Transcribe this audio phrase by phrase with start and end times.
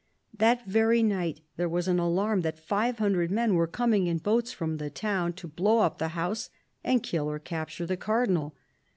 [0.35, 4.51] That very night there was an alarm that five hundred men were coming in boats
[4.51, 6.49] from the town, to blow up the house
[6.83, 8.55] and kill or capture the Cardinal.